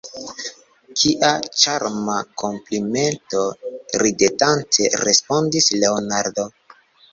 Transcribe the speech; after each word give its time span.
Kia 1.01 1.29
ĉarma 1.63 2.15
komplimento! 2.43 3.43
ridetante 4.05 4.91
respondis 5.07 5.71
Leonardo. 5.85 6.51